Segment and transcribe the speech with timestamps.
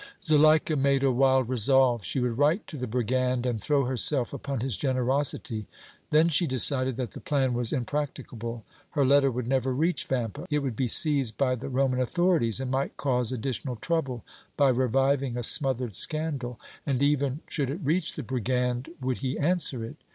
[0.19, 4.61] Zuleika made a wild resolve she would write to the brigand and throw herself upon
[4.61, 5.67] his generosity;
[6.09, 10.63] then she decided that the plan was impracticable; her letter would never reach Vampa it
[10.63, 14.23] would be seized by the Roman authorities and might cause additional trouble
[14.57, 19.83] by reviving a smothered scandal and even should it reach the brigand, would he answer
[19.85, 19.97] it?